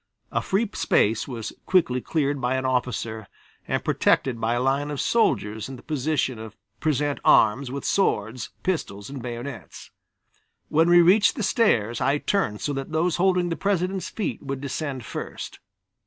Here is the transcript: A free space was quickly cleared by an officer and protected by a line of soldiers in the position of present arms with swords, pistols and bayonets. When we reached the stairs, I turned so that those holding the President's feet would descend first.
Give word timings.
A 0.31 0.41
free 0.41 0.67
space 0.73 1.27
was 1.27 1.53
quickly 1.67 2.01
cleared 2.01 2.41
by 2.41 2.55
an 2.55 2.65
officer 2.65 3.27
and 3.67 3.83
protected 3.85 4.41
by 4.41 4.55
a 4.55 4.59
line 4.59 4.89
of 4.89 4.99
soldiers 4.99 5.69
in 5.69 5.75
the 5.75 5.83
position 5.83 6.39
of 6.39 6.57
present 6.79 7.19
arms 7.23 7.69
with 7.69 7.85
swords, 7.85 8.49
pistols 8.63 9.11
and 9.11 9.21
bayonets. 9.21 9.91
When 10.69 10.89
we 10.89 11.03
reached 11.03 11.35
the 11.35 11.43
stairs, 11.43 12.01
I 12.01 12.17
turned 12.17 12.61
so 12.61 12.73
that 12.73 12.91
those 12.91 13.17
holding 13.17 13.49
the 13.49 13.55
President's 13.55 14.09
feet 14.09 14.41
would 14.41 14.59
descend 14.59 15.05
first. 15.05 15.59